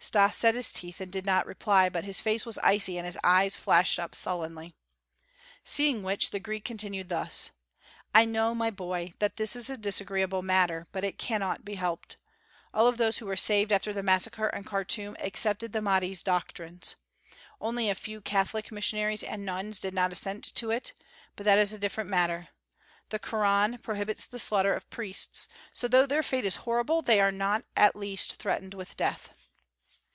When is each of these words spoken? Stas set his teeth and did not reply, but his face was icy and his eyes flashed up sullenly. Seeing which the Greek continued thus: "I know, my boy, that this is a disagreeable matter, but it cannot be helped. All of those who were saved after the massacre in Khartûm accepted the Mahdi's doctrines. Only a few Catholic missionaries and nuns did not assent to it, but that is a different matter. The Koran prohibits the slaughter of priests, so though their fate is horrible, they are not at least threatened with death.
Stas 0.00 0.36
set 0.36 0.54
his 0.54 0.70
teeth 0.72 1.00
and 1.00 1.10
did 1.10 1.26
not 1.26 1.44
reply, 1.44 1.88
but 1.88 2.04
his 2.04 2.20
face 2.20 2.46
was 2.46 2.56
icy 2.58 2.98
and 2.98 3.04
his 3.04 3.18
eyes 3.24 3.56
flashed 3.56 3.98
up 3.98 4.14
sullenly. 4.14 4.76
Seeing 5.64 6.04
which 6.04 6.30
the 6.30 6.38
Greek 6.38 6.64
continued 6.64 7.08
thus: 7.08 7.50
"I 8.14 8.24
know, 8.24 8.54
my 8.54 8.70
boy, 8.70 9.14
that 9.18 9.38
this 9.38 9.56
is 9.56 9.68
a 9.68 9.76
disagreeable 9.76 10.40
matter, 10.40 10.86
but 10.92 11.02
it 11.02 11.18
cannot 11.18 11.64
be 11.64 11.74
helped. 11.74 12.16
All 12.72 12.86
of 12.86 12.96
those 12.96 13.18
who 13.18 13.26
were 13.26 13.36
saved 13.36 13.72
after 13.72 13.92
the 13.92 14.04
massacre 14.04 14.46
in 14.50 14.62
Khartûm 14.62 15.16
accepted 15.20 15.72
the 15.72 15.82
Mahdi's 15.82 16.22
doctrines. 16.22 16.94
Only 17.60 17.90
a 17.90 17.96
few 17.96 18.20
Catholic 18.20 18.70
missionaries 18.70 19.24
and 19.24 19.44
nuns 19.44 19.80
did 19.80 19.94
not 19.94 20.12
assent 20.12 20.44
to 20.54 20.70
it, 20.70 20.92
but 21.34 21.42
that 21.42 21.58
is 21.58 21.72
a 21.72 21.78
different 21.78 22.08
matter. 22.08 22.50
The 23.08 23.18
Koran 23.18 23.78
prohibits 23.78 24.26
the 24.26 24.38
slaughter 24.38 24.74
of 24.74 24.88
priests, 24.90 25.48
so 25.72 25.88
though 25.88 26.06
their 26.06 26.22
fate 26.22 26.44
is 26.44 26.54
horrible, 26.54 27.02
they 27.02 27.18
are 27.20 27.32
not 27.32 27.64
at 27.76 27.96
least 27.96 28.36
threatened 28.36 28.74
with 28.74 28.96
death. 28.96 29.30